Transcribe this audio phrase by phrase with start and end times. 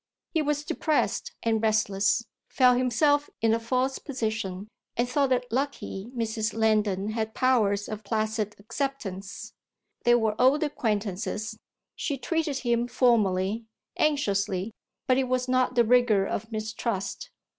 [0.33, 6.07] He was depressed and restless, felt himself in a false position, and thought it lucky
[6.17, 6.55] Mrs.
[6.55, 9.53] Lendon had powers of placid acceptance.
[10.03, 11.55] They were old acquaintances:
[11.95, 14.71] she treated him formally, anxiously,
[15.05, 17.29] but it was not the rigour of mistrust.